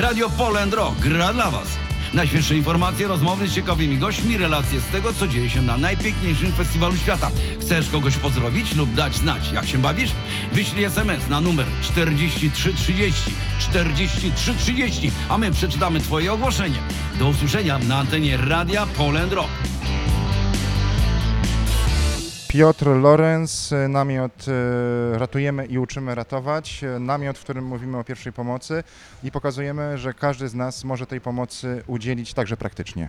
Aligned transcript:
Radio 0.00 0.30
Poland 0.30 0.74
Rock 0.74 0.98
gra 0.98 1.32
dla 1.32 1.50
Was. 1.50 1.68
Najświeższe 2.14 2.56
informacje, 2.56 3.08
rozmowy 3.08 3.48
z 3.48 3.54
ciekawymi 3.54 3.98
gośćmi, 3.98 4.36
relacje 4.36 4.80
z 4.80 4.84
tego, 4.84 5.12
co 5.12 5.28
dzieje 5.28 5.50
się 5.50 5.62
na 5.62 5.76
najpiękniejszym 5.76 6.52
festiwalu 6.52 6.96
świata. 6.96 7.30
Chcesz 7.60 7.90
kogoś 7.90 8.16
pozdrowić 8.16 8.74
lub 8.74 8.94
dać 8.94 9.16
znać, 9.16 9.52
jak 9.52 9.66
się 9.66 9.78
bawisz? 9.78 10.10
Wyślij 10.52 10.84
SMS 10.84 11.28
na 11.28 11.40
numer 11.40 11.66
4330 11.82 13.30
4330, 13.58 15.10
a 15.28 15.38
my 15.38 15.50
przeczytamy 15.50 16.00
Twoje 16.00 16.32
ogłoszenie. 16.32 16.78
Do 17.18 17.28
usłyszenia 17.28 17.78
na 17.78 17.98
antenie 17.98 18.36
Radia 18.36 18.86
Poland 18.86 19.32
Rock. 19.32 19.69
Piotr 22.50 22.86
Lorenz, 22.86 23.72
e, 23.72 23.88
namiot 23.88 24.46
e, 24.48 25.18
Ratujemy 25.18 25.66
i 25.66 25.78
uczymy 25.78 26.14
ratować. 26.14 26.84
E, 26.84 26.98
Namiot, 26.98 27.38
w 27.38 27.44
którym 27.44 27.64
mówimy 27.64 27.98
o 27.98 28.04
pierwszej 28.04 28.32
pomocy 28.32 28.84
i 29.24 29.30
pokazujemy, 29.30 29.98
że 29.98 30.14
każdy 30.14 30.48
z 30.48 30.54
nas 30.54 30.84
może 30.84 31.06
tej 31.06 31.20
pomocy 31.20 31.82
udzielić 31.86 32.34
także 32.34 32.56
praktycznie. 32.56 33.08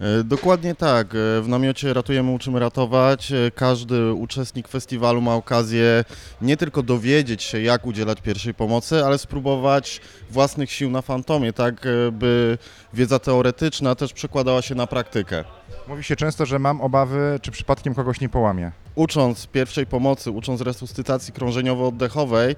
E, 0.00 0.24
Dokładnie 0.24 0.74
tak. 0.74 1.06
E, 1.14 1.42
W 1.42 1.44
namiocie 1.48 1.94
Ratujemy, 1.94 2.30
Uczymy 2.30 2.58
Ratować. 2.60 3.32
E, 3.32 3.50
Każdy 3.54 4.12
uczestnik 4.12 4.68
festiwalu 4.68 5.20
ma 5.20 5.34
okazję 5.34 6.04
nie 6.42 6.56
tylko 6.56 6.82
dowiedzieć 6.82 7.42
się, 7.42 7.60
jak 7.60 7.86
udzielać 7.86 8.20
pierwszej 8.20 8.54
pomocy, 8.54 9.04
ale 9.04 9.18
spróbować 9.18 10.00
własnych 10.30 10.72
sił 10.72 10.90
na 10.90 11.02
fantomie, 11.02 11.52
tak 11.52 11.86
by 12.12 12.58
wiedza 12.94 13.18
teoretyczna 13.18 13.94
też 13.94 14.12
przekładała 14.12 14.62
się 14.62 14.74
na 14.74 14.86
praktykę. 14.86 15.44
Mówi 15.88 16.04
się 16.04 16.16
często, 16.16 16.46
że 16.46 16.58
mam 16.58 16.80
obawy, 16.80 17.38
czy 17.42 17.50
przypadkiem 17.50 17.94
kogoś 17.94 18.20
nie 18.20 18.28
połamie. 18.28 18.72
Ucząc 18.94 19.46
pierwszej 19.46 19.86
pomocy, 19.86 20.30
ucząc 20.30 20.60
resuscytacji 20.60 21.32
krążeniowo-oddechowej, 21.34 22.56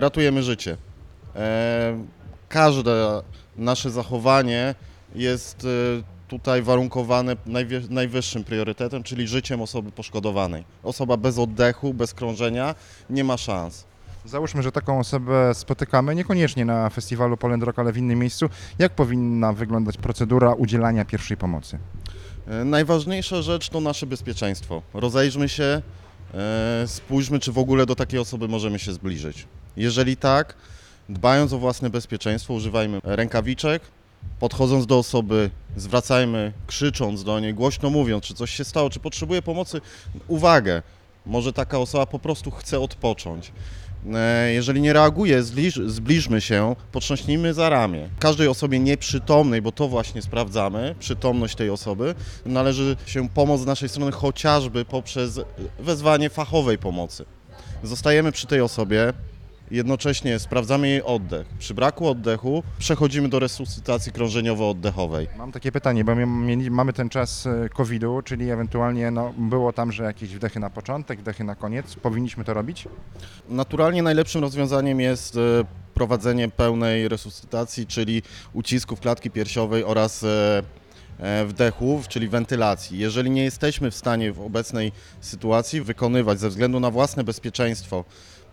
ratujemy 0.00 0.42
życie. 0.42 0.76
Każde 2.48 3.22
nasze 3.56 3.90
zachowanie 3.90 4.74
jest 5.14 5.66
tutaj 6.38 6.62
warunkowane 6.62 7.36
najwyższym 7.90 8.44
priorytetem, 8.44 9.02
czyli 9.02 9.28
życiem 9.28 9.62
osoby 9.62 9.92
poszkodowanej. 9.92 10.64
Osoba 10.82 11.16
bez 11.16 11.38
oddechu, 11.38 11.94
bez 11.94 12.14
krążenia 12.14 12.74
nie 13.10 13.24
ma 13.24 13.36
szans. 13.36 13.84
Załóżmy, 14.24 14.62
że 14.62 14.72
taką 14.72 14.98
osobę 14.98 15.54
spotykamy 15.54 16.14
niekoniecznie 16.14 16.64
na 16.64 16.90
festiwalu 16.90 17.36
Poland 17.36 17.62
Rock, 17.62 17.78
ale 17.78 17.92
w 17.92 17.96
innym 17.96 18.18
miejscu. 18.18 18.48
Jak 18.78 18.92
powinna 18.92 19.52
wyglądać 19.52 19.96
procedura 19.96 20.52
udzielania 20.52 21.04
pierwszej 21.04 21.36
pomocy? 21.36 21.78
E, 22.48 22.64
Najważniejsza 22.64 23.42
rzecz 23.42 23.68
to 23.68 23.80
nasze 23.80 24.06
bezpieczeństwo. 24.06 24.82
Rozejrzmy 24.94 25.48
się, 25.48 25.82
e, 26.34 26.84
spójrzmy, 26.86 27.38
czy 27.40 27.52
w 27.52 27.58
ogóle 27.58 27.86
do 27.86 27.94
takiej 27.94 28.20
osoby 28.20 28.48
możemy 28.48 28.78
się 28.78 28.92
zbliżyć. 28.92 29.46
Jeżeli 29.76 30.16
tak, 30.16 30.54
dbając 31.08 31.52
o 31.52 31.58
własne 31.58 31.90
bezpieczeństwo, 31.90 32.54
używajmy 32.54 33.00
rękawiczek, 33.04 33.82
podchodząc 34.40 34.86
do 34.86 34.98
osoby, 34.98 35.50
zwracajmy, 35.76 36.52
krzycząc 36.66 37.24
do 37.24 37.40
niej, 37.40 37.54
głośno 37.54 37.90
mówiąc, 37.90 38.24
czy 38.24 38.34
coś 38.34 38.50
się 38.50 38.64
stało, 38.64 38.90
czy 38.90 39.00
potrzebuje 39.00 39.42
pomocy, 39.42 39.80
uwagę. 40.28 40.82
Może 41.26 41.52
taka 41.52 41.78
osoba 41.78 42.06
po 42.06 42.18
prostu 42.18 42.50
chce 42.50 42.80
odpocząć. 42.80 43.52
E, 44.14 44.52
Jeżeli 44.52 44.80
nie 44.80 44.92
reaguje, 44.92 45.42
zbliż, 45.42 45.74
zbliżmy 45.86 46.40
się, 46.40 46.76
potrząśnijmy 46.92 47.54
za 47.54 47.68
ramię. 47.68 48.08
Każdej 48.18 48.48
osobie 48.48 48.78
nieprzytomnej, 48.78 49.62
bo 49.62 49.72
to 49.72 49.88
właśnie 49.88 50.22
sprawdzamy, 50.22 50.94
przytomność 50.98 51.54
tej 51.54 51.70
osoby, 51.70 52.14
należy 52.46 52.96
się 53.06 53.28
pomoc 53.28 53.60
z 53.60 53.66
naszej 53.66 53.88
strony 53.88 54.12
chociażby 54.12 54.84
poprzez 54.84 55.40
wezwanie 55.78 56.30
fachowej 56.30 56.78
pomocy. 56.78 57.24
Zostajemy 57.82 58.32
przy 58.32 58.46
tej 58.46 58.60
osobie, 58.60 59.12
jednocześnie 59.70 60.38
sprawdzamy 60.38 60.88
jej 60.88 61.02
oddech. 61.02 61.46
Przy 61.58 61.74
braku 61.74 62.08
oddechu 62.08 62.62
przechodzimy 62.78 63.28
do 63.28 63.38
resuscytacji 63.38 64.12
krążeniowo-oddechowej. 64.12 65.26
Mam 65.38 65.52
takie 65.52 65.72
pytanie, 65.72 66.04
bo 66.04 66.12
mamy 66.70 66.92
ten 66.92 67.08
czas 67.08 67.46
e, 67.46 67.68
COVID-u, 67.68 68.22
czyli 68.22 68.50
ewentualnie 68.50 69.10
no, 69.10 69.32
było 69.38 69.72
tam, 69.72 69.92
że 69.92 70.04
jakieś 70.04 70.34
wdechy 70.34 70.60
na 70.60 70.70
początek, 70.70 71.20
wdechy 71.20 71.44
na 71.44 71.54
koniec. 71.54 71.94
Powinniśmy 71.94 72.44
to 72.44 72.54
robić? 72.54 72.88
Naturalnie 73.48 74.02
najlepszym 74.02 74.40
rozwiązaniem 74.40 75.00
jest 75.00 75.36
e, 75.36 75.40
prowadzenie 75.94 76.48
pełnej 76.48 77.08
resuscytacji, 77.08 77.86
czyli 77.86 78.22
ucisków 78.52 79.00
klatki 79.00 79.30
piersiowej 79.30 79.84
oraz 79.84 80.24
e, 80.24 80.62
wdechów, 81.46 82.08
czyli 82.08 82.28
wentylacji. 82.28 82.98
Jeżeli 82.98 83.30
nie 83.30 83.44
jesteśmy 83.44 83.90
w 83.90 83.94
stanie 83.94 84.32
w 84.32 84.40
obecnej 84.40 84.92
sytuacji 85.20 85.80
wykonywać 85.80 86.40
ze 86.40 86.48
względu 86.48 86.80
na 86.80 86.90
własne 86.90 87.24
bezpieczeństwo 87.24 88.04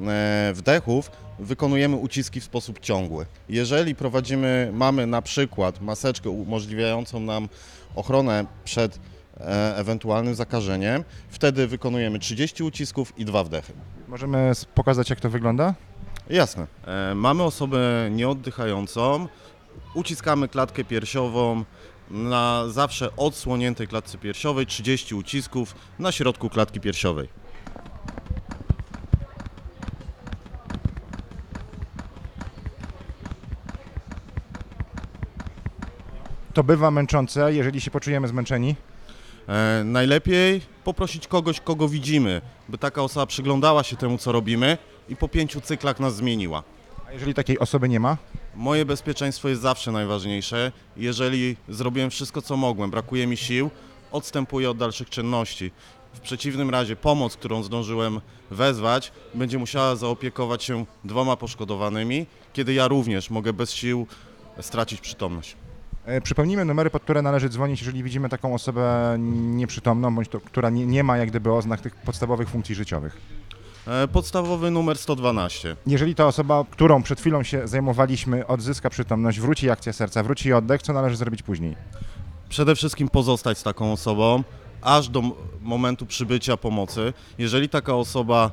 e, 0.00 0.52
wdechów, 0.54 1.10
wykonujemy 1.38 1.96
uciski 1.96 2.40
w 2.40 2.44
sposób 2.44 2.80
ciągły. 2.80 3.26
Jeżeli 3.48 3.94
prowadzimy, 3.94 4.70
mamy 4.72 5.06
na 5.06 5.22
przykład 5.22 5.80
maseczkę 5.80 6.30
umożliwiającą 6.30 7.20
nam 7.20 7.48
ochronę 7.94 8.46
przed 8.64 8.98
e, 9.40 9.76
ewentualnym 9.76 10.34
zakażeniem, 10.34 11.04
wtedy 11.30 11.66
wykonujemy 11.66 12.18
30 12.18 12.62
ucisków 12.62 13.18
i 13.18 13.24
dwa 13.24 13.44
wdechy. 13.44 13.72
Możemy 14.08 14.52
pokazać, 14.74 15.10
jak 15.10 15.20
to 15.20 15.30
wygląda? 15.30 15.74
Jasne. 16.30 16.66
E, 16.86 17.14
mamy 17.14 17.42
osobę 17.42 18.08
nieoddychającą, 18.10 19.28
uciskamy 19.94 20.48
klatkę 20.48 20.84
piersiową 20.84 21.64
na 22.10 22.68
zawsze 22.68 23.16
odsłoniętej 23.16 23.88
klatce 23.88 24.18
piersiowej, 24.18 24.66
30 24.66 25.14
ucisków 25.14 25.74
na 25.98 26.12
środku 26.12 26.50
klatki 26.50 26.80
piersiowej. 26.80 27.28
To 36.54 36.64
bywa 36.64 36.90
męczące, 36.90 37.54
jeżeli 37.54 37.80
się 37.80 37.90
poczujemy 37.90 38.28
zmęczeni. 38.28 38.76
E, 39.48 39.82
najlepiej 39.84 40.60
poprosić 40.84 41.28
kogoś, 41.28 41.60
kogo 41.60 41.88
widzimy, 41.88 42.40
by 42.68 42.78
taka 42.78 43.02
osoba 43.02 43.26
przyglądała 43.26 43.82
się 43.82 43.96
temu, 43.96 44.18
co 44.18 44.32
robimy 44.32 44.78
i 45.08 45.16
po 45.16 45.28
pięciu 45.28 45.60
cyklach 45.60 46.00
nas 46.00 46.16
zmieniła. 46.16 46.62
A 47.08 47.12
jeżeli 47.12 47.34
takiej 47.34 47.58
osoby 47.58 47.88
nie 47.88 48.00
ma? 48.00 48.16
Moje 48.56 48.84
bezpieczeństwo 48.84 49.48
jest 49.48 49.62
zawsze 49.62 49.92
najważniejsze. 49.92 50.72
Jeżeli 50.96 51.56
zrobiłem 51.68 52.10
wszystko, 52.10 52.42
co 52.42 52.56
mogłem, 52.56 52.90
brakuje 52.90 53.26
mi 53.26 53.36
sił, 53.36 53.70
odstępuję 54.12 54.70
od 54.70 54.76
dalszych 54.78 55.10
czynności. 55.10 55.70
W 56.12 56.20
przeciwnym 56.20 56.70
razie 56.70 56.96
pomoc, 56.96 57.36
którą 57.36 57.62
zdążyłem 57.62 58.20
wezwać, 58.50 59.12
będzie 59.34 59.58
musiała 59.58 59.96
zaopiekować 59.96 60.64
się 60.64 60.84
dwoma 61.04 61.36
poszkodowanymi, 61.36 62.26
kiedy 62.52 62.74
ja 62.74 62.88
również 62.88 63.30
mogę 63.30 63.52
bez 63.52 63.72
sił 63.72 64.06
stracić 64.60 65.00
przytomność. 65.00 65.56
E, 66.04 66.20
Przypomnijmy 66.20 66.64
numery, 66.64 66.90
pod 66.90 67.02
które 67.02 67.22
należy 67.22 67.48
dzwonić, 67.48 67.80
jeżeli 67.80 68.02
widzimy 68.02 68.28
taką 68.28 68.54
osobę 68.54 69.16
nieprzytomną, 69.20 70.14
bądź 70.14 70.28
to, 70.28 70.40
która 70.40 70.70
nie, 70.70 70.86
nie 70.86 71.04
ma 71.04 71.18
jak 71.18 71.28
gdyby 71.28 71.52
oznak 71.52 71.80
tych 71.80 71.96
podstawowych 71.96 72.48
funkcji 72.48 72.74
życiowych. 72.74 73.16
E, 73.88 74.08
Podstawowy 74.08 74.70
numer 74.70 74.98
112. 74.98 75.76
Jeżeli 75.86 76.14
ta 76.14 76.26
osoba, 76.26 76.64
którą 76.70 77.02
przed 77.02 77.20
chwilą 77.20 77.42
się 77.42 77.68
zajmowaliśmy, 77.68 78.46
odzyska 78.46 78.90
przytomność, 78.90 79.40
wróci 79.40 79.70
akcja 79.70 79.92
serca, 79.92 80.22
wróci 80.22 80.52
oddech, 80.52 80.82
co 80.82 80.92
należy 80.92 81.16
zrobić 81.16 81.42
później? 81.42 81.76
Przede 82.48 82.74
wszystkim 82.74 83.08
pozostać 83.08 83.58
z 83.58 83.62
taką 83.62 83.92
osobą, 83.92 84.44
aż 84.82 85.08
do 85.08 85.22
momentu 85.62 86.06
przybycia 86.06 86.56
pomocy. 86.56 87.12
Jeżeli 87.38 87.68
taka 87.68 87.94
osoba, 87.94 88.50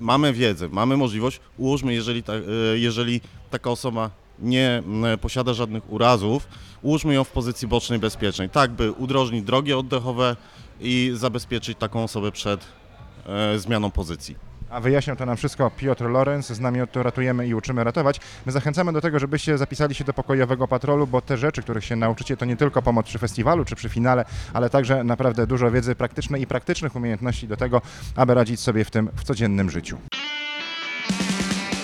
mamy 0.00 0.32
wiedzę, 0.32 0.68
mamy 0.68 0.96
możliwość, 0.96 1.40
ułóżmy, 1.58 1.94
jeżeli, 1.94 2.22
ta, 2.22 2.32
e, 2.32 2.42
jeżeli 2.74 3.20
taka 3.50 3.70
osoba 3.70 4.10
nie 4.38 4.82
posiada 5.20 5.54
żadnych 5.54 5.92
urazów, 5.92 6.48
ułóżmy 6.82 7.14
ją 7.14 7.24
w 7.24 7.30
pozycji 7.30 7.68
bocznej 7.68 7.98
bezpiecznej, 7.98 8.50
tak 8.50 8.70
by 8.70 8.92
udrożnić 8.92 9.44
drogi 9.44 9.72
oddechowe 9.72 10.36
i 10.80 11.12
zabezpieczyć 11.14 11.78
taką 11.78 12.04
osobę 12.04 12.32
przed 12.32 12.60
zmianą 13.56 13.90
pozycji. 13.90 14.36
A 14.70 14.80
wyjaśniał 14.80 15.16
to 15.16 15.26
nam 15.26 15.36
wszystko 15.36 15.70
Piotr 15.70 16.04
Lorenz, 16.04 16.46
z 16.46 16.60
nami 16.60 16.80
to 16.92 17.02
ratujemy 17.02 17.46
i 17.46 17.54
uczymy 17.54 17.84
ratować. 17.84 18.20
My 18.46 18.52
zachęcamy 18.52 18.92
do 18.92 19.00
tego, 19.00 19.18
żebyście 19.18 19.58
zapisali 19.58 19.94
się 19.94 20.04
do 20.04 20.12
pokojowego 20.12 20.68
patrolu, 20.68 21.06
bo 21.06 21.20
te 21.20 21.36
rzeczy, 21.36 21.62
których 21.62 21.84
się 21.84 21.96
nauczycie, 21.96 22.36
to 22.36 22.44
nie 22.44 22.56
tylko 22.56 22.82
pomoc 22.82 23.06
przy 23.06 23.18
festiwalu 23.18 23.64
czy 23.64 23.76
przy 23.76 23.88
finale, 23.88 24.24
ale 24.52 24.70
także 24.70 25.04
naprawdę 25.04 25.46
dużo 25.46 25.70
wiedzy 25.70 25.94
praktycznej 25.94 26.42
i 26.42 26.46
praktycznych 26.46 26.96
umiejętności 26.96 27.48
do 27.48 27.56
tego, 27.56 27.82
aby 28.16 28.34
radzić 28.34 28.60
sobie 28.60 28.84
w 28.84 28.90
tym 28.90 29.10
w 29.16 29.24
codziennym 29.24 29.70
życiu. 29.70 29.98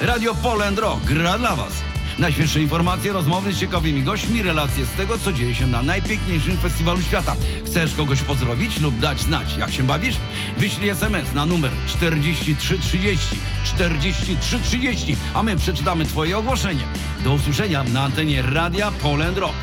Radio 0.00 0.34
Poland 0.34 0.78
Rock 0.78 1.04
gra 1.04 1.38
dla 1.38 1.56
Was. 1.56 1.91
Najświeższe 2.18 2.60
informacje, 2.60 3.12
rozmowy 3.12 3.52
z 3.52 3.58
ciekawymi 3.58 4.02
gośćmi, 4.02 4.42
relacje 4.42 4.86
z 4.86 4.90
tego, 4.90 5.18
co 5.18 5.32
dzieje 5.32 5.54
się 5.54 5.66
na 5.66 5.82
najpiękniejszym 5.82 6.56
festiwalu 6.56 7.02
świata. 7.02 7.36
Chcesz 7.66 7.94
kogoś 7.94 8.22
pozdrowić 8.22 8.80
lub 8.80 8.98
dać 8.98 9.20
znać, 9.20 9.56
jak 9.56 9.72
się 9.72 9.82
bawisz? 9.82 10.16
Wyślij 10.58 10.88
SMS 10.88 11.34
na 11.34 11.46
numer 11.46 11.70
4330 11.86 13.36
4330, 13.64 15.16
a 15.34 15.42
my 15.42 15.56
przeczytamy 15.56 16.04
Twoje 16.04 16.38
ogłoszenie. 16.38 16.84
Do 17.24 17.32
usłyszenia 17.32 17.84
na 17.84 18.02
antenie 18.02 18.42
Radia 18.42 18.90
Poland 18.90 19.38
Rock. 19.38 19.54